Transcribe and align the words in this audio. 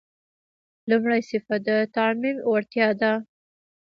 لومړی 0.89 1.21
صفت 1.29 1.59
د 1.67 1.69
تعمیم 1.95 2.37
وړتیا 2.51 2.87
ده. 3.01 3.13